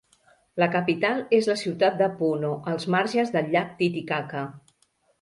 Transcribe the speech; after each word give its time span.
La 0.63 0.67
capital 0.75 1.21
és 1.41 1.51
la 1.51 1.57
ciutat 1.65 2.01
de 2.01 2.09
Puno, 2.23 2.51
als 2.75 2.91
marges 2.97 3.35
del 3.39 3.55
llac 3.55 3.81
Titicaca. 3.85 4.47